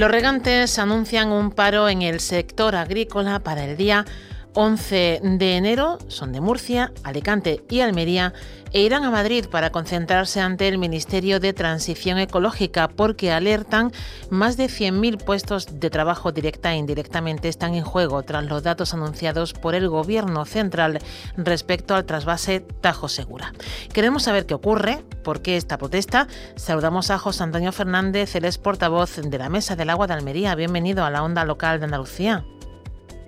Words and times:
Los 0.00 0.10
regantes 0.10 0.78
anuncian 0.78 1.28
un 1.28 1.50
paro 1.50 1.86
en 1.90 2.00
el 2.00 2.20
sector 2.20 2.74
agrícola 2.74 3.40
para 3.40 3.66
el 3.66 3.76
día 3.76 4.06
11 4.54 5.20
de 5.22 5.56
enero. 5.56 5.98
Son 6.08 6.32
de 6.32 6.40
Murcia, 6.40 6.92
Alicante 7.04 7.64
y 7.68 7.80
Almería 7.80 8.32
e 8.72 8.82
irán 8.82 9.04
a 9.04 9.10
Madrid 9.10 9.46
para 9.50 9.70
concentrarse 9.70 10.40
ante 10.40 10.68
el 10.68 10.78
Ministerio 10.78 11.40
de 11.40 11.52
Transición 11.52 12.18
Ecológica 12.18 12.88
porque 12.88 13.32
alertan 13.32 13.92
más 14.30 14.56
de 14.56 14.66
100.000 14.66 15.22
puestos 15.24 15.80
de 15.80 15.90
trabajo 15.90 16.32
directa 16.32 16.72
e 16.72 16.76
indirectamente 16.76 17.48
están 17.48 17.74
en 17.74 17.84
juego 17.84 18.22
tras 18.22 18.44
los 18.44 18.62
datos 18.62 18.94
anunciados 18.94 19.52
por 19.52 19.74
el 19.74 19.88
Gobierno 19.88 20.44
central 20.44 21.00
respecto 21.36 21.94
al 21.94 22.04
trasvase 22.04 22.60
Tajo 22.80 23.08
Segura. 23.08 23.52
Queremos 23.92 24.24
saber 24.24 24.46
qué 24.46 24.54
ocurre, 24.54 25.02
por 25.24 25.42
qué 25.42 25.56
esta 25.56 25.78
protesta. 25.78 26.28
Saludamos 26.56 27.10
a 27.10 27.18
José 27.18 27.42
Antonio 27.42 27.72
Fernández, 27.72 28.34
el 28.36 28.44
ex 28.44 28.58
portavoz 28.58 29.16
de 29.16 29.38
la 29.38 29.48
Mesa 29.48 29.76
del 29.76 29.90
Agua 29.90 30.06
de 30.06 30.14
Almería. 30.14 30.54
Bienvenido 30.54 31.04
a 31.04 31.10
la 31.10 31.22
onda 31.22 31.44
local 31.44 31.80
de 31.80 31.86
Andalucía. 31.86 32.44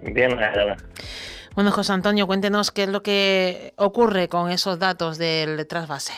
Bien, 0.02 0.36
Bueno, 1.54 1.70
José 1.70 1.92
Antonio, 1.92 2.26
cuéntenos 2.26 2.72
qué 2.72 2.84
es 2.84 2.88
lo 2.88 3.02
que 3.02 3.72
ocurre 3.76 4.28
con 4.28 4.50
esos 4.50 4.78
datos 4.78 5.16
del 5.16 5.66
trasvase. 5.68 6.12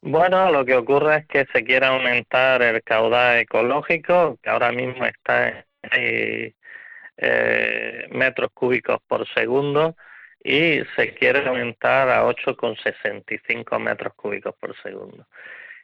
Bueno, 0.00 0.50
lo 0.50 0.64
que 0.64 0.74
ocurre 0.74 1.18
es 1.18 1.26
que 1.26 1.46
se 1.52 1.62
quiere 1.62 1.86
aumentar 1.86 2.62
el 2.62 2.82
caudal 2.82 3.38
ecológico, 3.40 4.38
que 4.42 4.48
ahora 4.48 4.72
mismo 4.72 5.04
está 5.04 5.48
en 5.48 6.54
eh, 7.18 8.08
metros 8.10 8.50
cúbicos 8.54 8.98
por 9.06 9.28
segundo, 9.34 9.94
y 10.42 10.80
se 10.96 11.12
quiere 11.14 11.46
aumentar 11.46 12.08
a 12.08 12.24
8,65 12.24 13.78
metros 13.78 14.14
cúbicos 14.14 14.54
por 14.58 14.74
segundo. 14.82 15.26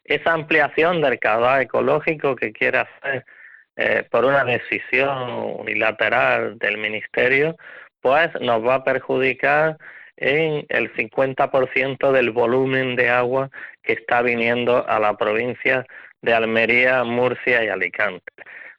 Esa 0.04 0.32
ampliación 0.32 1.02
del 1.02 1.18
caudal 1.18 1.60
ecológico 1.60 2.34
que 2.34 2.52
quiere 2.52 2.78
hacer 2.78 3.26
eh, 3.76 4.04
por 4.10 4.24
una 4.24 4.44
decisión 4.44 5.30
unilateral 5.58 6.58
del 6.58 6.78
Ministerio, 6.78 7.56
pues 8.00 8.30
nos 8.40 8.64
va 8.64 8.76
a 8.76 8.84
perjudicar 8.84 9.76
en 10.16 10.64
el 10.68 10.92
50% 10.94 12.10
del 12.12 12.30
volumen 12.30 12.96
de 12.96 13.10
agua 13.10 13.50
que 13.82 13.94
está 13.94 14.22
viniendo 14.22 14.88
a 14.88 14.98
la 14.98 15.16
provincia 15.16 15.84
de 16.22 16.34
Almería, 16.34 17.04
Murcia 17.04 17.64
y 17.64 17.68
Alicante. 17.68 18.32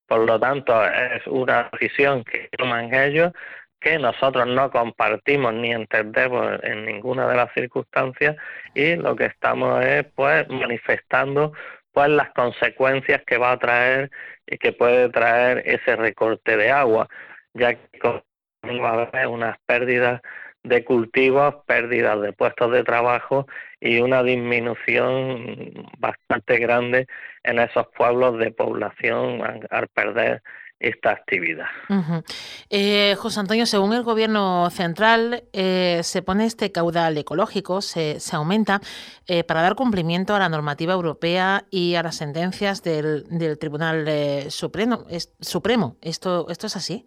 Por 0.08 0.22
lo 0.26 0.40
tanto, 0.40 0.86
es 0.86 1.26
una 1.28 1.70
decisión 1.74 2.24
que 2.24 2.50
toman 2.58 2.94
ellos 2.94 3.34
que 3.80 4.00
nosotros 4.00 4.48
no 4.48 4.72
compartimos 4.72 5.54
ni 5.54 5.72
entendemos 5.72 6.60
en 6.64 6.86
ninguna 6.86 7.28
de 7.28 7.36
las 7.36 7.54
circunstancias 7.54 8.36
y 8.74 8.96
lo 8.96 9.16
que 9.16 9.26
estamos 9.26 9.86
es 9.86 10.06
pues 10.16 10.48
manifestando 10.50 11.54
pues 11.98 12.10
las 12.10 12.30
consecuencias 12.30 13.24
que 13.26 13.40
va 13.40 13.54
a 13.54 13.58
traer 13.58 14.12
y 14.46 14.60
que 14.60 14.72
puede 14.72 15.10
traer 15.10 15.64
ese 15.66 15.96
recorte 15.96 16.56
de 16.56 16.70
agua, 16.70 17.08
ya 17.56 17.74
que 17.74 18.00
va 18.04 18.90
a 18.90 19.02
haber 19.02 19.26
unas 19.26 19.58
pérdidas 19.66 20.22
de 20.62 20.86
cultivos, 20.86 21.56
pérdidas 21.66 22.22
de 22.22 22.34
puestos 22.34 22.72
de 22.72 22.84
trabajo 22.84 23.48
y 23.80 24.00
una 24.00 24.22
disminución 24.22 25.88
bastante 25.98 26.60
grande 26.60 27.08
en 27.42 27.58
esos 27.58 27.88
pueblos 27.98 28.38
de 28.38 28.52
población 28.52 29.42
al 29.72 29.88
perder 29.88 30.44
esta 30.80 31.12
actividad. 31.12 31.68
Eh, 32.70 33.16
José 33.18 33.40
Antonio, 33.40 33.66
según 33.66 33.94
el 33.94 34.04
Gobierno 34.04 34.70
central, 34.70 35.44
eh, 35.54 36.02
se 36.04 36.22
pone 36.22 36.46
este 36.46 36.72
caudal 36.72 37.18
ecológico, 37.18 37.82
se, 37.82 38.20
se 38.20 38.36
aumenta 38.36 38.80
eh, 39.28 39.44
para 39.44 39.62
dar 39.62 39.76
cumplimiento 39.76 40.36
a 40.36 40.40
la 40.40 40.50
normativa 40.50 40.94
europea 40.94 41.66
y 41.72 41.96
a 41.96 42.04
las 42.04 42.18
sentencias 42.18 42.84
del, 42.84 43.26
del 43.30 43.58
Tribunal 43.58 44.08
Supremo. 44.50 45.06
Es, 45.10 45.34
Supremo. 45.40 45.98
¿Esto, 46.02 46.48
¿Esto 46.50 46.68
es 46.68 46.76
así? 46.76 47.06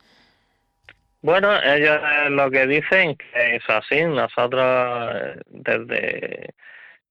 Bueno, 1.23 1.51
ellos 1.63 2.01
lo 2.31 2.51
que 2.51 2.67
dicen 2.67 3.17
que 3.17 3.57
es 3.57 3.63
así. 3.69 4.03
Nosotros 4.05 5.37
desde 5.49 6.55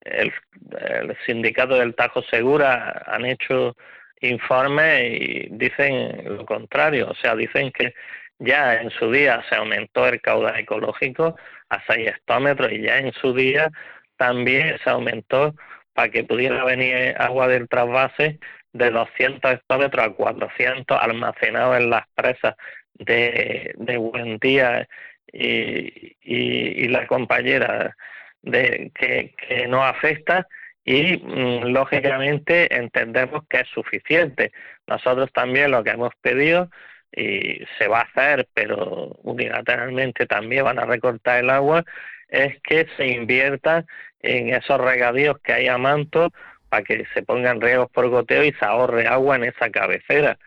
el, 0.02 0.34
el 0.80 1.18
sindicato 1.26 1.76
del 1.76 1.96
Tajo 1.96 2.22
Segura 2.24 3.04
han 3.06 3.26
hecho 3.26 3.76
informes 4.22 5.12
y 5.12 5.48
dicen 5.52 6.24
lo 6.26 6.46
contrario, 6.46 7.10
o 7.10 7.16
sea, 7.16 7.36
dicen 7.36 7.72
que 7.72 7.94
ya 8.40 8.76
en 8.76 8.90
su 8.92 9.12
día 9.12 9.44
se 9.50 9.56
aumentó 9.56 10.08
el 10.08 10.22
caudal 10.22 10.60
ecológico 10.60 11.36
a 11.70 11.84
6 11.88 12.08
hectómetros 12.08 12.72
y 12.72 12.82
ya 12.82 13.00
en 13.00 13.12
su 13.14 13.34
día 13.34 13.70
también 14.18 14.78
se 14.84 14.90
aumentó 14.90 15.56
para 15.94 16.10
que 16.10 16.24
pudiera 16.24 16.64
venir 16.64 17.16
agua 17.18 17.48
del 17.48 17.68
trasvase 17.68 18.40
de 18.74 18.92
200 18.92 19.52
hectómetros 19.52 20.06
a 20.06 20.10
400 20.12 20.98
almacenados 21.02 21.78
en 21.78 21.90
las 21.90 22.08
presas 22.16 22.56
de, 22.94 23.74
de 23.78 23.98
Buen 23.98 24.38
Día 24.38 24.88
y, 25.32 26.16
y, 26.22 26.88
la 26.88 27.06
compañera 27.08 27.96
de 28.42 28.92
que 28.96 29.68
no 29.68 29.84
afecta 29.84 30.48
y 30.90 31.18
mm, 31.18 31.68
lógicamente 31.68 32.76
entendemos 32.76 33.44
que 33.48 33.60
es 33.60 33.68
suficiente. 33.70 34.52
Nosotros 34.88 35.32
también 35.32 35.70
lo 35.70 35.84
que 35.84 35.92
hemos 35.92 36.12
pedido 36.20 36.72
y 37.12 37.64
se 37.78 37.88
va 37.88 38.00
a 38.00 38.04
hacer, 38.04 38.48
pero 38.56 39.16
unilateralmente 39.22 40.26
también 40.26 40.64
van 40.66 40.80
a 40.80 40.86
recortar 40.86 41.44
el 41.44 41.52
agua, 41.52 41.86
es 42.28 42.60
que 42.64 42.88
se 42.98 43.08
invierta 43.08 43.86
en 44.22 44.50
esos 44.50 44.82
regadíos 44.82 45.38
que 45.44 45.54
hay 45.54 45.68
a 45.68 45.78
manto 45.78 46.32
para 46.70 46.84
que 46.84 47.06
se 47.14 47.22
pongan 47.22 47.62
riegos 47.62 47.92
por 47.92 48.10
goteo 48.10 48.44
y 48.44 48.52
se 48.54 48.66
ahorre 48.66 49.06
agua 49.08 49.36
en 49.36 49.44
esa 49.44 49.70
cabecera 49.70 50.40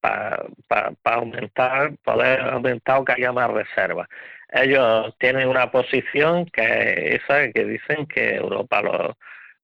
para, 0.00 0.44
para, 0.68 0.94
aumentar, 1.04 1.96
poder 2.04 2.40
aumentar 2.42 2.98
o 2.98 3.04
que 3.06 3.12
haya 3.14 3.32
más 3.32 3.50
reservas. 3.50 4.08
Ellos 4.52 5.14
tienen 5.18 5.48
una 5.48 5.70
posición 5.70 6.44
que 6.46 7.16
esa 7.16 7.50
que 7.50 7.64
dicen 7.64 8.06
que 8.06 8.36
Europa 8.36 8.82
lo, 8.82 9.16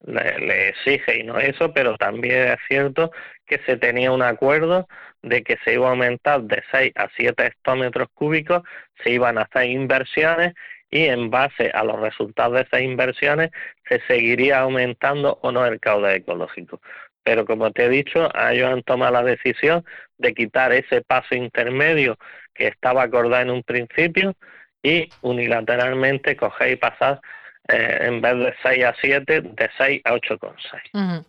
le, 0.04 0.68
exige 0.68 1.18
y 1.20 1.22
no 1.24 1.38
eso, 1.38 1.72
pero 1.72 1.96
también 1.96 2.48
es 2.48 2.58
cierto 2.68 3.10
que 3.46 3.58
se 3.66 3.76
tenía 3.76 4.12
un 4.12 4.22
acuerdo 4.22 4.88
de 5.22 5.42
que 5.42 5.58
se 5.64 5.74
iba 5.74 5.88
a 5.88 5.90
aumentar 5.90 6.42
de 6.42 6.62
6 6.70 6.92
a 6.96 7.08
7 7.16 7.46
hectómetros 7.46 8.08
cúbicos, 8.14 8.62
se 9.02 9.10
iban 9.10 9.38
a 9.38 9.42
hacer 9.42 9.70
inversiones 9.70 10.54
y 10.90 11.06
en 11.06 11.30
base 11.30 11.70
a 11.72 11.84
los 11.84 12.00
resultados 12.00 12.54
de 12.54 12.62
esas 12.62 12.82
inversiones 12.82 13.50
se 13.88 14.00
seguiría 14.06 14.60
aumentando 14.60 15.38
o 15.42 15.52
no 15.52 15.64
el 15.64 15.80
caudal 15.80 16.16
ecológico. 16.16 16.80
Pero 17.24 17.46
como 17.46 17.70
te 17.70 17.84
he 17.84 17.88
dicho, 17.88 18.28
ellos 18.50 18.68
han 18.68 18.82
tomado 18.82 19.12
la 19.12 19.22
decisión 19.22 19.84
de 20.18 20.34
quitar 20.34 20.72
ese 20.72 21.02
paso 21.02 21.34
intermedio 21.34 22.18
que 22.52 22.66
estaba 22.66 23.04
acordado 23.04 23.42
en 23.42 23.50
un 23.50 23.62
principio 23.62 24.34
y 24.82 25.08
unilateralmente 25.22 26.36
coger 26.36 26.72
y 26.72 26.76
pasar 26.76 27.20
eh, 27.68 27.98
en 28.00 28.20
vez 28.20 28.36
de 28.38 28.54
6 28.62 28.84
a 28.84 28.94
7, 29.00 29.40
de 29.40 29.70
6 29.78 30.02
a 30.04 30.14
8,6. 30.14 31.24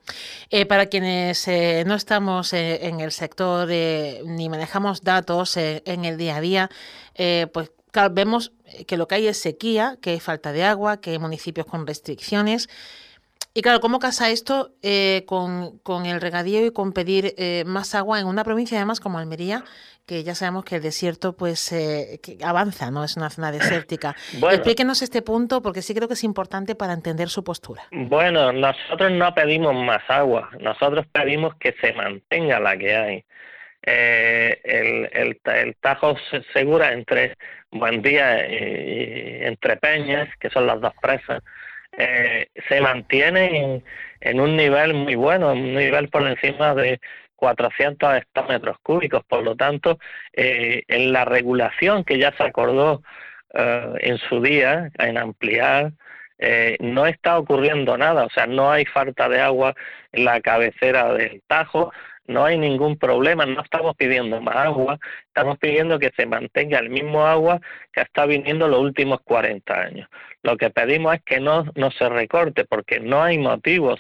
Eh, 0.50 0.66
para 0.66 0.88
quienes 0.88 1.48
eh, 1.48 1.84
no 1.86 1.94
estamos 1.94 2.54
en 2.54 3.00
el 3.00 3.12
sector 3.12 3.68
ni 3.68 4.50
manejamos 4.50 5.04
datos 5.04 5.58
en 5.58 6.06
el 6.06 6.18
día 6.18 6.38
a 6.38 6.42
día, 6.42 6.70
pues 7.54 7.72
vemos 8.12 8.52
que 8.88 8.98
lo 8.98 9.08
que 9.08 9.16
hay 9.16 9.28
es 9.28 9.40
sequía, 9.40 9.98
que 10.02 10.12
hay 10.12 10.20
falta 10.20 10.52
de 10.52 10.64
agua, 10.64 11.00
que 11.00 11.12
hay 11.12 11.20
municipios 11.20 11.68
con 11.68 11.86
restricciones. 11.86 12.68
Y 13.54 13.62
claro, 13.62 13.80
¿cómo 13.80 14.00
casa 14.00 14.30
esto 14.30 14.74
con, 15.26 15.78
con, 15.80 16.06
el 16.06 16.22
regadío 16.22 16.66
y 16.66 16.72
con 16.72 16.94
pedir 16.94 17.36
más 17.66 17.96
agua 17.96 18.20
en 18.20 18.28
una 18.28 18.44
provincia 18.44 18.78
además 18.78 19.00
como 19.00 19.20
Almería, 19.20 19.64
que 20.06 20.24
ya 20.24 20.36
sabemos 20.36 20.66
que 20.66 20.76
el 20.76 20.82
desierto 20.82 21.36
pues 21.36 21.72
eh, 21.72 22.20
avanza, 22.44 22.92
¿no? 22.92 23.04
Es 23.04 23.16
una 23.16 23.30
zona 23.30 23.52
desértica. 23.52 24.16
Explíquenos 24.52 25.02
este 25.02 25.22
punto 25.22 25.62
porque 25.62 25.82
sí 25.82 25.94
creo 25.94 26.08
que 26.08 26.16
es 26.16 26.24
importante 26.24 26.76
para 26.76 26.94
entender 26.94 27.30
su 27.30 27.44
postura. 27.44 27.84
Bueno, 27.92 28.52
nosotros 28.52 29.12
no 29.12 29.34
pedimos 29.34 29.74
más 29.74 30.02
agua, 30.10 30.50
nosotros 30.60 31.06
pedimos 31.12 31.56
que 31.56 31.74
se 31.80 31.94
mantenga 31.94 32.60
la 32.60 32.78
que 32.78 32.96
hay. 32.96 33.26
Eh, 33.86 34.62
el, 34.64 35.10
el, 35.12 35.42
el, 35.44 35.76
Tajo 35.76 36.16
Segura 36.54 36.94
entre 36.94 37.36
Buendía 37.70 38.48
y, 38.50 39.44
entre 39.44 39.76
Peñas, 39.76 40.30
que 40.40 40.50
son 40.50 40.68
las 40.68 40.80
dos 40.80 40.94
presas, 41.02 41.44
eh, 41.98 42.48
se 42.68 42.82
mantienen 42.82 43.84
en, 44.22 44.40
un 44.40 44.56
nivel 44.56 44.94
muy 44.94 45.16
bueno, 45.16 45.52
un 45.52 45.76
nivel 45.76 46.10
por 46.10 46.28
encima 46.28 46.74
de 46.74 47.00
400 47.36 48.16
hectómetros 48.16 48.78
cúbicos. 48.82 49.24
Por 49.26 49.44
lo 49.44 49.56
tanto, 49.56 50.00
eh, 50.34 50.84
en 50.88 51.12
la 51.14 51.26
regulación 51.26 52.04
que 52.04 52.18
ya 52.18 52.34
se 52.36 52.44
acordó 52.44 53.04
eh, 53.54 53.94
en 54.00 54.18
su 54.18 54.42
día, 54.42 54.90
en 54.98 55.18
ampliar, 55.18 55.94
no 56.80 57.06
está 57.06 57.38
ocurriendo 57.38 57.98
nada, 57.98 58.26
o 58.26 58.30
sea, 58.30 58.46
no 58.48 58.70
hay 58.70 58.84
falta 58.84 59.30
de 59.30 59.40
agua 59.40 59.74
en 60.12 60.26
la 60.26 60.42
cabecera 60.42 61.14
del 61.14 61.42
Tajo, 61.48 61.94
no 62.26 62.46
hay 62.46 62.58
ningún 62.58 62.98
problema, 62.98 63.46
no 63.46 63.62
estamos 63.62 63.96
pidiendo 63.96 64.42
más 64.42 64.56
agua, 64.56 65.00
estamos 65.28 65.58
pidiendo 65.58 66.00
que 66.00 66.12
se 66.16 66.26
mantenga 66.26 66.80
el 66.80 66.90
mismo 66.90 67.26
agua 67.26 67.60
que 67.92 68.02
está 68.02 68.26
viniendo 68.26 68.68
los 68.68 68.80
últimos 68.80 69.22
40 69.22 69.74
años. 69.74 70.10
Lo 70.42 70.58
que 70.58 70.70
pedimos 70.70 71.16
es 71.16 71.24
que 71.24 71.40
no, 71.40 71.66
no 71.76 71.92
se 71.92 72.08
recorte 72.10 72.66
porque 72.66 73.00
no 73.00 73.24
hay 73.24 73.38
motivos, 73.38 74.00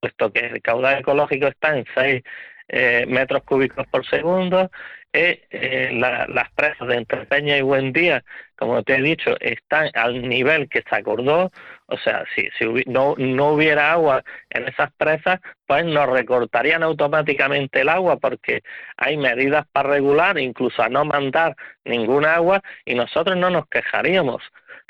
puesto 0.00 0.32
que 0.32 0.40
el 0.40 0.62
caudal 0.62 1.00
ecológico 1.00 1.46
está 1.46 1.76
en 1.76 1.84
6 1.94 2.22
eh, 2.68 3.04
metros 3.08 3.42
cúbicos 3.44 3.86
por 3.88 4.06
segundo. 4.06 4.70
Eh, 5.16 5.46
eh, 5.50 5.90
las 5.92 6.50
presas 6.54 6.88
de 6.88 6.96
Entrepeña 6.96 7.56
y 7.56 7.62
Buen 7.62 7.92
Día, 7.92 8.24
como 8.56 8.82
te 8.82 8.96
he 8.96 9.02
dicho, 9.02 9.36
están 9.38 9.88
al 9.94 10.28
nivel 10.28 10.68
que 10.68 10.82
se 10.82 10.96
acordó. 10.96 11.52
O 11.86 11.98
sea, 11.98 12.24
si, 12.34 12.48
si 12.58 12.64
no, 12.86 13.14
no 13.18 13.48
hubiera 13.50 13.92
agua 13.92 14.24
en 14.50 14.66
esas 14.68 14.90
presas, 14.92 15.40
pues 15.66 15.84
nos 15.84 16.08
recortarían 16.08 16.82
automáticamente 16.82 17.82
el 17.82 17.90
agua 17.90 18.16
porque 18.18 18.62
hay 18.96 19.18
medidas 19.18 19.66
para 19.70 19.90
regular, 19.90 20.38
incluso 20.38 20.82
a 20.82 20.88
no 20.88 21.04
mandar 21.04 21.56
ningún 21.84 22.24
agua 22.24 22.62
y 22.86 22.94
nosotros 22.94 23.36
no 23.36 23.50
nos 23.50 23.68
quejaríamos. 23.68 24.42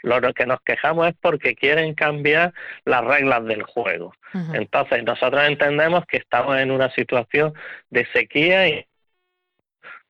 Lo 0.02 0.20
que 0.35 0.46
nos 0.46 0.61
quejamos 0.61 1.08
es 1.08 1.14
porque 1.20 1.56
quieren 1.56 1.94
cambiar 1.94 2.52
las 2.85 3.02
reglas 3.05 3.44
del 3.46 3.62
juego. 3.62 4.14
Entonces, 4.52 5.02
nosotros 5.02 5.43
entendemos 5.46 6.05
que 6.06 6.19
estamos 6.19 6.58
en 6.58 6.70
una 6.70 6.91
situación 6.91 7.55
de 7.88 8.06
sequía, 8.12 8.85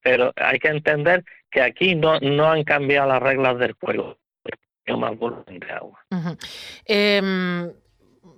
pero 0.03 0.33
hay 0.37 0.59
que 0.59 0.69
entender 0.69 1.25
que 1.51 1.63
aquí 1.63 1.95
no, 1.95 2.19
no 2.21 2.51
han 2.51 2.65
cambiado 2.65 3.09
las 3.09 3.23
reglas 3.23 3.59
del 3.59 3.73
juego. 3.75 4.19
Más 4.87 5.19
volumen 5.19 5.59
de 5.61 5.73
agua. 5.73 5.99
Em, 6.85 7.73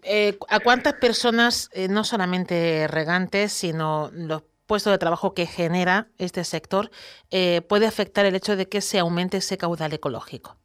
eh, 0.03 0.39
¿A 0.49 0.61
cuántas 0.61 0.95
personas, 0.95 1.69
eh, 1.73 1.89
no 1.89 2.05
solamente 2.05 2.87
regantes, 2.89 3.53
sino 3.53 4.11
los 4.13 4.43
puestos 4.67 4.93
de 4.93 4.99
trabajo 4.99 5.35
que 5.35 5.47
genera 5.47 6.09
este 6.19 6.45
sector, 6.45 6.91
eh, 7.31 7.63
puede 7.63 7.87
afectar 7.87 8.27
el 8.27 8.35
hecho 8.35 8.57
de 8.57 8.69
que 8.69 8.81
se 8.81 8.99
aumente 8.99 9.39
ese 9.39 9.57
caudal 9.57 9.93
ecológico? 9.93 10.57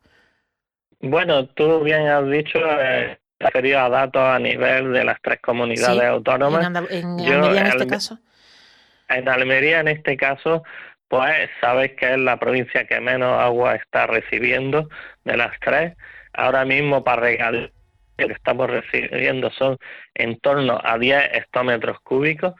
Bueno, 0.99 1.47
tú 1.47 1.81
bien 1.81 2.07
has 2.07 2.29
dicho, 2.29 2.59
eh, 2.59 3.19
referido 3.39 3.79
a 3.79 3.89
datos 3.89 4.21
a 4.21 4.39
nivel 4.39 4.93
de 4.93 5.03
las 5.03 5.19
tres 5.21 5.39
comunidades 5.41 6.03
autónomas. 6.03 6.65
En, 6.65 6.75
Almería 7.19 7.61
en 7.61 7.67
este 7.67 7.87
caso. 7.87 8.19
En 9.09 9.27
Almería 9.27 9.79
en 9.79 9.87
este 9.87 10.15
caso, 10.15 10.63
pues 11.11 11.49
sabes 11.59 11.91
que 11.97 12.13
es 12.13 12.17
la 12.19 12.37
provincia 12.39 12.87
que 12.87 13.01
menos 13.01 13.37
agua 13.37 13.75
está 13.75 14.07
recibiendo 14.07 14.87
de 15.25 15.35
las 15.35 15.51
tres. 15.59 15.97
Ahora 16.31 16.63
mismo 16.63 17.03
para 17.03 17.23
regar 17.23 17.73
que 18.17 18.25
estamos 18.31 18.69
recibiendo 18.69 19.51
son 19.51 19.77
en 20.15 20.39
torno 20.39 20.79
a 20.81 20.97
10 20.97 21.33
hectómetros 21.33 21.99
cúbicos. 21.99 22.53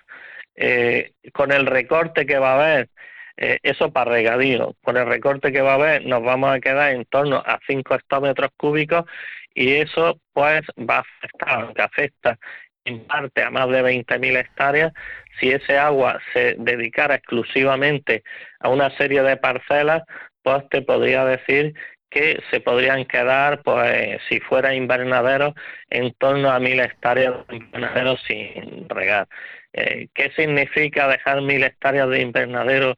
Eh, 0.56 1.14
con 1.32 1.54
el 1.54 1.66
recorte 1.66 2.26
que 2.26 2.40
va 2.40 2.52
a 2.52 2.56
haber 2.56 2.90
eh, 3.38 3.58
eso 3.64 3.94
para 3.94 4.12
regadío. 4.12 4.76
Con 4.84 4.98
el 4.98 5.06
recorte 5.06 5.54
que 5.54 5.62
va 5.62 5.72
a 5.72 5.76
haber 5.76 6.06
nos 6.06 6.22
vamos 6.22 6.54
a 6.54 6.60
quedar 6.60 6.92
en 6.92 7.06
torno 7.06 7.38
a 7.38 7.58
5 7.66 7.96
hectómetros 7.96 8.52
cúbicos 8.58 9.06
y 9.54 9.76
eso 9.76 10.20
pues 10.34 10.64
va 10.78 10.98
a 10.98 11.00
afectar, 11.00 11.74
que 11.74 11.82
afecta 11.82 12.38
en 12.86 13.06
parte 13.06 13.44
a 13.44 13.50
más 13.50 13.70
de 13.70 13.84
20.000 13.84 14.38
hectáreas, 14.38 14.94
si 15.40 15.52
ese 15.52 15.78
agua 15.78 16.20
se 16.34 16.56
dedicara 16.58 17.16
exclusivamente 17.16 18.24
a 18.60 18.70
una 18.70 18.96
serie 18.98 19.24
de 19.24 19.38
parcelas, 19.38 20.04
pues 20.44 20.68
te 20.70 20.82
podría 20.82 21.26
decir 21.26 21.74
que 22.10 22.42
se 22.52 22.60
podrían 22.60 23.06
quedar, 23.06 23.62
pues 23.64 24.20
si 24.28 24.40
fuera 24.42 24.74
invernadero, 24.74 25.54
en 25.90 26.14
torno 26.16 26.52
a 26.52 26.60
mil 26.60 26.80
hectáreas 26.80 27.48
de 27.48 27.56
invernadero 27.56 28.18
sin 28.28 28.90
regar. 28.90 29.28
Eh, 29.72 30.10
¿Qué 30.14 30.32
significa 30.36 31.08
dejar 31.08 31.42
mil 31.42 31.64
hectáreas 31.64 32.10
de 32.10 32.22
invernadero 32.22 32.98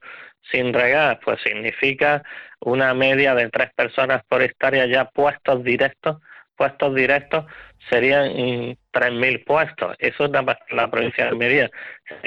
sin 0.51 0.73
regar, 0.73 1.19
pues 1.23 1.41
significa 1.41 2.23
una 2.59 2.93
media 2.93 3.35
de 3.35 3.49
tres 3.49 3.71
personas 3.73 4.23
por 4.27 4.41
hectárea 4.41 4.85
ya 4.87 5.05
puestos 5.05 5.63
directos, 5.63 6.17
puestos 6.55 6.93
directos 6.95 7.45
serían 7.89 8.29
mm, 8.29 8.77
tres 8.91 9.11
mil 9.11 9.43
puestos. 9.43 9.95
Eso 9.99 10.25
es 10.25 10.31
la, 10.31 10.91
provincia 10.91 11.25
de 11.25 11.29
Almería. 11.29 11.71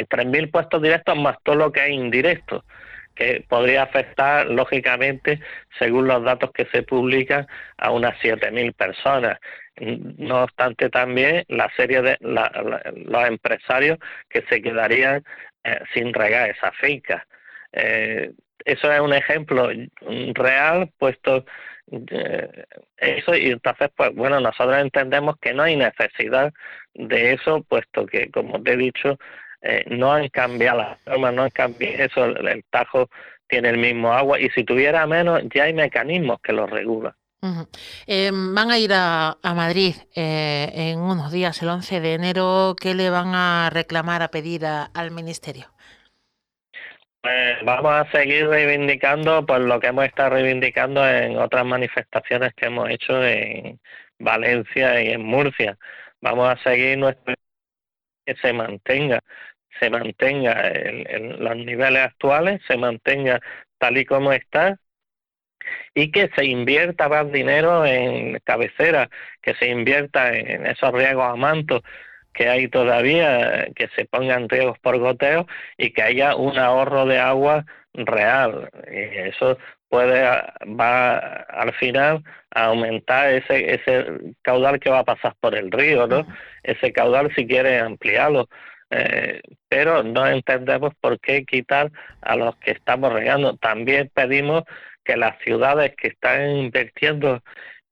Tres 0.09 0.27
mil 0.27 0.51
puestos 0.51 0.83
directos 0.83 1.17
más 1.17 1.37
todo 1.43 1.57
lo 1.57 1.73
que 1.73 1.87
es 1.87 1.91
indirecto, 1.91 2.65
que 3.15 3.45
podría 3.49 3.85
afectar, 3.85 4.47
lógicamente, 4.47 5.41
según 5.79 6.07
los 6.07 6.23
datos 6.23 6.51
que 6.53 6.67
se 6.67 6.83
publican, 6.83 7.47
a 7.79 7.91
unas 7.91 8.17
siete 8.21 8.51
mil 8.51 8.73
personas. 8.75 9.39
No 9.79 10.45
obstante, 10.45 10.89
también 10.89 11.45
la 11.49 11.71
serie 11.77 12.03
de 12.03 12.17
los 12.21 13.25
empresarios 13.27 13.99
que 14.29 14.43
se 14.49 14.63
quedarían 14.63 15.23
eh, 15.65 15.81
sin 15.93 16.15
regar 16.15 16.51
esas 16.51 16.75
fincas. 16.77 17.23
Eh, 17.73 18.31
eso 18.65 18.91
es 18.91 19.01
un 19.01 19.13
ejemplo 19.13 19.69
real, 20.35 20.91
puesto 20.99 21.45
eso 21.89 23.35
y 23.35 23.51
entonces 23.51 23.91
pues 23.97 24.15
bueno 24.15 24.41
nosotros 24.41 24.77
entendemos 24.79 25.37
que 25.41 25.55
no 25.55 25.63
hay 25.63 25.77
necesidad 25.77 26.53
de 26.95 27.35
eso 27.35 27.63
puesto 27.69 28.07
que 28.07 28.31
como 28.31 28.61
te 28.63 28.73
he 28.73 28.77
dicho 28.77 29.19
eh, 29.63 29.85
no 29.87 30.13
han 30.13 30.29
cambiado 30.29 30.79
las 30.79 30.99
normas 31.07 31.35
no 31.35 31.43
han 31.43 31.51
cambiado 31.51 32.05
eso 32.05 32.25
el, 32.25 32.65
Tajo 32.71 33.09
tiene 33.47 33.69
el 33.69 33.79
mismo 33.79 34.13
agua 34.13 34.41
y 34.41 34.51
si 34.51 34.65
tuviera 34.65 35.07
menos 35.07 35.43
ya 35.55 35.65
hay 35.65 35.75
mecanismos 35.75 36.41
que 36.43 36.53
lo 36.53 36.67
regulan 36.67 37.15
van 37.41 38.71
a 38.71 38.79
ir 38.79 38.93
a, 38.93 39.39
Madrid 39.55 39.95
en 40.15 40.99
unos 40.99 41.31
días, 41.31 41.63
el 41.63 41.69
11 41.69 42.01
de 42.01 42.15
enero. 42.15 42.75
¿Qué 42.81 42.95
le 42.95 43.09
van 43.09 43.37
a 43.37 43.71
reclamar, 43.71 44.23
a 44.23 44.33
pedir 44.33 44.67
al 44.67 45.11
Ministerio? 45.13 45.76
Pues 47.27 47.65
vamos 47.65 47.93
a 47.93 48.09
seguir 48.13 48.47
reivindicando 48.47 49.45
por 49.45 49.61
lo 49.61 49.81
que 49.81 49.89
hemos 49.89 50.05
estado 50.05 50.31
reivindicando 50.31 51.05
en 51.09 51.37
otras 51.39 51.65
manifestaciones 51.67 52.55
que 52.55 52.67
hemos 52.67 52.89
hecho 52.89 53.21
en 53.21 53.81
Valencia 54.21 55.03
y 55.03 55.09
en 55.09 55.23
Murcia. 55.25 55.77
Vamos 56.21 56.49
a 56.49 56.63
seguir 56.63 56.97
nuestro 56.99 57.35
que 58.25 58.37
se 58.37 58.53
mantenga, 58.53 59.19
se 59.81 59.91
mantenga 59.91 60.69
en 60.71 61.43
los 61.43 61.57
niveles 61.57 62.03
actuales, 62.05 62.61
se 62.69 62.77
mantenga 62.77 63.41
tal 63.79 63.99
y 63.99 64.05
como 64.05 64.33
está 64.33 64.79
y 65.95 66.13
que 66.13 66.31
se 66.37 66.45
invierta 66.45 67.09
más 67.09 67.33
dinero 67.33 67.85
en 67.85 68.39
cabecera, 68.45 69.11
que 69.43 69.55
se 69.55 69.67
invierta 69.67 70.33
en 70.33 70.65
esos 70.65 70.93
riegos 70.93 71.25
a 71.25 71.35
manto, 71.35 71.83
que 72.37 72.49
hay 72.49 72.69
todavía, 72.69 73.69
que 73.75 73.89
se 73.97 74.05
pongan 74.05 74.49
riegos 74.49 74.79
por 74.81 74.99
goteo 74.99 75.47
y 75.79 75.91
que 75.93 76.03
haya 76.03 76.37
un 76.37 76.59
ahorro 76.59 77.07
de 77.07 77.19
agua 77.19 77.65
real. 77.95 78.71
Y 78.91 79.29
eso 79.29 79.59
puede, 79.89 80.23
va 80.79 81.17
al 81.19 81.73
final 81.75 82.23
a 82.55 82.67
aumentar 82.67 83.33
ese, 83.33 83.75
ese 83.75 84.07
caudal 84.43 84.79
que 84.79 84.91
va 84.91 85.01
a 85.01 85.05
pasar 85.05 85.35
por 85.41 85.55
el 85.55 85.71
río, 85.73 86.07
¿no? 86.07 86.27
Ese 86.63 86.93
caudal 86.93 87.33
si 87.35 87.47
quiere 87.47 87.79
ampliarlo. 87.81 88.49
Eh, 88.91 89.41
pero 89.69 90.03
no 90.05 90.27
entendemos 90.29 90.95
por 91.01 91.19
qué 91.19 91.45
quitar 91.45 91.91
a 92.21 92.37
los 92.37 92.57
que 92.57 92.73
estamos 92.73 93.13
regando. 93.13 93.57
También 93.57 94.11
pedimos 94.15 94.65
que 95.05 95.17
las 95.17 95.39
ciudades 95.41 95.95
que 95.97 96.09
están 96.09 96.51
invirtiendo 96.51 97.43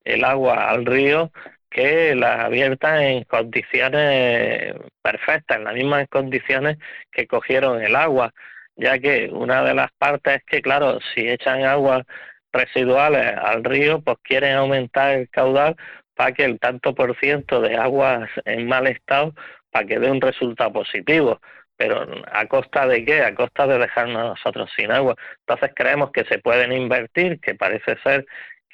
el 0.05 0.25
agua 0.25 0.69
al 0.71 0.85
río 0.85 1.33
que 1.75 2.15
la 2.15 2.45
abierta 2.45 3.05
en 3.05 3.25
condiciones 3.25 4.75
perfectas, 5.03 5.59
en 5.59 5.65
las 5.65 5.75
mismas 5.75 6.07
condiciones 6.09 6.79
que 7.11 7.27
cogieron 7.27 7.83
el 7.83 7.97
agua, 7.97 8.33
ya 8.77 8.99
que 9.01 9.29
una 9.33 9.65
de 9.65 9.75
las 9.75 9.91
partes 9.99 10.37
es 10.37 10.45
que, 10.45 10.63
claro, 10.63 11.01
si 11.15 11.29
echan 11.29 11.65
aguas 11.65 12.05
residuales 12.53 13.37
al 13.37 13.65
río, 13.65 14.01
pues 14.03 14.19
quieren 14.23 14.55
aumentar 14.57 15.19
el 15.19 15.29
caudal 15.31 15.75
para 16.15 16.33
que 16.33 16.45
el 16.45 16.61
tanto 16.61 16.95
por 16.95 17.19
ciento 17.19 17.61
de 17.61 17.77
aguas 17.77 18.31
en 18.45 18.69
mal 18.69 18.87
estado, 18.87 19.35
para 19.71 19.85
que 19.87 19.99
dé 19.99 20.11
un 20.11 20.21
resultado 20.21 20.73
positivo. 20.73 21.41
Pero 21.77 22.07
¿a 22.31 22.47
costa 22.47 22.87
de 22.87 23.05
qué? 23.05 23.23
A 23.23 23.35
costa 23.35 23.67
de 23.67 23.79
dejarnos 23.81 24.37
nosotros 24.37 24.71
sin 24.77 24.93
agua. 24.93 25.17
Entonces 25.41 25.73
creemos 25.75 26.13
que 26.13 26.25
se 26.25 26.39
pueden 26.39 26.73
invertir, 26.73 27.41
que 27.41 27.57
parece 27.57 27.97
ser 28.05 28.27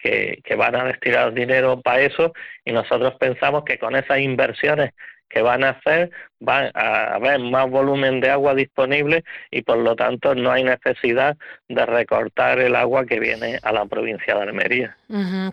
que, 0.02 0.54
van 0.57 0.76
a 0.76 0.85
destinar 0.85 1.33
dinero 1.33 1.80
para 1.80 2.00
eso 2.00 2.33
y 2.64 2.73
nosotros 2.73 3.14
pensamos 3.19 3.64
que 3.64 3.78
con 3.78 3.97
esas 3.97 4.19
inversiones 4.19 4.92
que 5.28 5.42
van 5.42 5.62
a 5.62 5.71
hacer, 5.71 6.11
va 6.47 6.73
a 6.75 7.14
haber 7.14 7.38
más 7.38 7.71
volumen 7.71 8.21
de 8.21 8.30
agua 8.30 8.52
disponible 8.52 9.23
y 9.52 9.62
por 9.62 9.78
lo 9.78 9.95
tanto 9.95 10.35
no 10.35 10.50
hay 10.50 10.64
necesidad 10.64 11.37
de 11.69 11.87
recortar 11.87 12.59
el 12.59 12.75
agua 12.75 13.07
que 13.07 13.21
viene 13.21 13.61
a 13.62 13.73
la 13.73 13.87
provincia 13.87 14.35
de 14.35 14.42
Almería. 14.42 14.97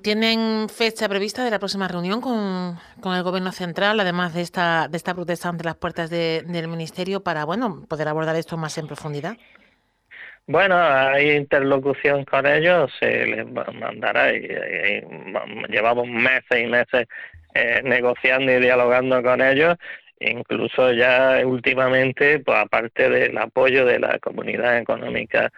¿Tienen 0.02 0.68
fecha 0.68 1.08
prevista 1.08 1.44
de 1.44 1.52
la 1.52 1.60
próxima 1.60 1.88
reunión 1.88 2.22
con, 2.22 2.80
con, 3.02 3.16
el 3.16 3.22
Gobierno 3.22 3.52
central, 3.52 4.00
además 4.00 4.34
de 4.34 4.42
esta, 4.42 4.88
de 4.88 4.98
esta 4.98 5.14
protesta 5.14 5.50
ante 5.50 5.64
las 5.64 5.76
puertas 5.76 6.10
del 6.10 6.68
Ministerio, 6.68 7.22
para 7.22 7.46
bueno 7.46 7.86
poder 7.88 8.08
abordar 8.08 8.36
esto 8.36 8.58
más 8.58 8.80
en 8.80 8.88
profundidad? 8.88 9.38
Bueno, 10.50 10.78
hay 10.78 11.32
interlocución 11.32 12.24
con 12.24 12.46
ellos, 12.46 12.90
se 13.02 13.28
les 13.28 13.46
mandará 13.52 14.34
y, 14.34 14.48
llevamos 15.68 16.08
meses 16.08 16.62
y 16.64 16.66
meses 16.68 17.06
eh, 17.54 17.82
negociando 17.84 18.54
y 18.54 18.62
dialogando 18.62 19.22
con 19.22 19.42
ellos, 19.42 19.76
incluso 20.22 20.94
ya 20.94 21.42
últimamente, 21.46 22.40
pues 22.40 22.58
aparte 22.60 23.10
del 23.10 23.38
apoyo 23.38 23.86
de 23.86 24.00
la 24.00 24.20
comunidad 24.20 24.78
económica 24.78 25.52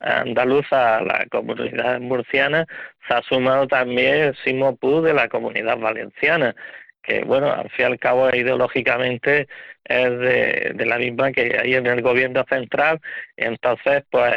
andaluza 0.00 0.98
a 0.98 1.02
la 1.04 1.26
comunidad 1.30 2.00
murciana, 2.00 2.66
se 3.06 3.14
ha 3.14 3.22
sumado 3.22 3.68
también 3.68 4.16
el 4.16 4.36
SIMOPU 4.44 5.02
de 5.02 5.14
la 5.14 5.28
comunidad 5.28 5.78
valenciana 5.78 6.56
que 7.02 7.24
bueno, 7.24 7.52
al 7.52 7.70
fin 7.70 7.86
y 7.86 7.92
al 7.92 7.98
cabo 7.98 8.30
ideológicamente 8.30 9.48
es 9.84 10.18
de, 10.18 10.74
la 10.86 10.98
misma 10.98 11.32
que 11.32 11.58
hay 11.60 11.74
en 11.74 11.86
el 11.86 12.02
gobierno 12.02 12.44
central, 12.48 13.00
entonces 13.36 14.04
pues 14.10 14.34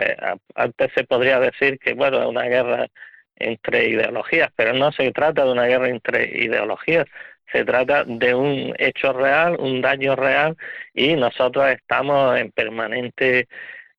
antes 0.56 0.92
se 0.96 1.04
podría 1.04 1.40
decir 1.40 1.80
que 1.80 1.94
bueno, 1.94 2.22
es 2.22 2.28
una 2.28 2.44
guerra 2.44 2.88
entre 3.36 3.90
ideologías, 3.90 4.50
pero 4.56 4.74
no 4.74 4.92
se 4.92 5.12
trata 5.12 5.46
de 5.46 5.52
una 5.52 5.66
guerra 5.66 5.90
entre 5.90 6.26
ideologías, 6.26 7.06
se 7.52 7.64
trata 7.64 8.04
de 8.06 8.34
un 8.34 8.74
hecho 8.80 9.14
real, 9.14 9.58
un 9.60 9.82
daño 9.82 10.16
real 10.16 10.58
y 10.94 11.16
nosotros 11.16 11.68
estamos 11.70 12.38
en 12.40 12.52
permanente 12.52 13.48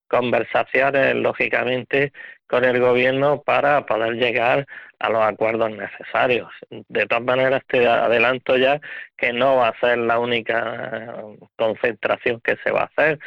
conversaciones, 0.09 1.15
lógicamente, 1.17 2.13
con 2.49 2.65
el 2.65 2.81
gobierno 2.81 3.43
para 3.43 3.87
poder 3.87 4.15
llegar 4.15 4.67
a 4.99 5.11
los 5.11 5.23
acuerdos 5.23 5.71
necesarios. 5.71 6.49
De 6.71 7.07
todas 7.07 7.25
maneras, 7.25 7.63
te 7.67 7.87
adelanto 7.87 8.57
ya 8.57 8.81
que 9.17 9.33
no 9.33 9.57
va 9.57 9.69
a 9.69 9.81
ser 9.81 9.99
la 9.99 10.19
única 10.19 11.17
concentración 11.57 12.41
que 12.41 12.57
se 12.63 12.71
va 12.71 12.83
a 12.83 12.85
hacer. 12.85 13.19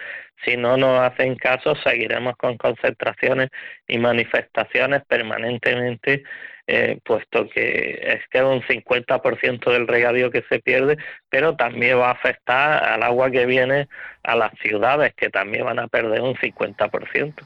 Si 0.46 0.56
no 0.56 0.78
nos 0.78 1.02
hacen 1.02 1.36
caso, 1.36 1.76
seguiremos 1.76 2.36
con 2.38 2.58
concentraciones 2.58 3.50
y 3.88 3.98
manifestaciones 3.98 5.04
permanentemente, 5.06 6.24
eh, 6.66 7.00
puesto 7.04 7.50
que 7.50 8.00
es 8.02 8.28
que 8.30 8.42
un 8.42 8.62
50% 8.62 9.72
del 9.72 9.88
regadío 9.88 10.32
que 10.32 10.44
se 10.50 10.60
pierde, 10.60 10.98
pero 11.30 11.56
también 11.56 12.00
va 12.00 12.10
a 12.10 12.14
afectar 12.14 12.84
al 12.84 13.04
agua 13.04 13.32
que 13.32 13.46
viene 13.46 13.88
a 14.24 14.36
las 14.36 14.52
ciudades, 14.62 15.14
que 15.16 15.30
también 15.30 15.66
van 15.66 15.80
a 15.80 15.88
perder 15.88 16.22
un 16.22 16.36
50%. 16.36 17.44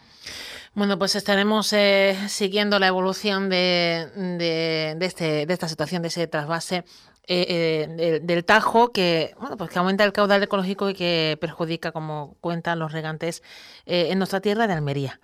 Bueno, 0.76 0.98
pues 0.98 1.16
estaremos 1.16 1.72
eh, 1.74 2.16
siguiendo 2.28 2.80
la 2.80 2.88
evolución 2.88 3.48
de, 3.48 4.08
de, 4.16 5.06
este, 5.06 5.46
de 5.46 5.54
esta 5.54 5.68
situación, 5.68 6.02
de 6.02 6.08
ese 6.08 6.26
trasvase 6.26 6.84
eh, 7.28 7.88
eh, 8.00 8.20
del, 8.24 8.44
Tajo, 8.44 8.92
que, 8.92 9.36
bueno, 9.40 9.56
pues 9.56 9.70
que 9.70 9.78
aumenta 9.78 10.04
el 10.04 10.12
caudal 10.14 10.42
ecológico 10.42 10.90
y 10.90 10.96
que 10.96 11.38
perjudica, 11.40 11.92
como 11.92 12.38
cuentan 12.42 12.80
los 12.80 12.92
regantes, 12.92 13.44
en 13.86 14.18
nuestra 14.18 14.42
tierra 14.42 14.66
de 14.66 14.74
Almería. 14.74 15.20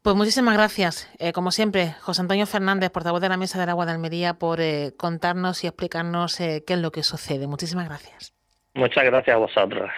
Pues 0.00 0.14
muchísimas 0.14 0.54
gracias, 0.54 1.08
como 1.32 1.50
siempre, 1.50 1.96
José 2.00 2.20
Antonio 2.20 2.46
Fernández, 2.46 2.90
portavoz 2.90 3.20
de 3.20 3.30
la 3.30 3.36
Mesa 3.36 3.58
del 3.58 3.70
Agua 3.70 3.86
de 3.86 3.92
Almería, 3.92 4.34
por 4.34 4.60
contarnos 4.96 5.64
y 5.64 5.66
explicarnos 5.66 6.36
qué 6.36 6.64
es 6.66 6.78
lo 6.78 6.92
que 6.92 7.02
sucede. 7.02 7.48
Muchísimas 7.48 7.88
gracias. 7.88 8.32
Muchas 8.74 9.04
gracias 9.04 9.34
a 9.34 9.38
vosotros. 9.38 9.90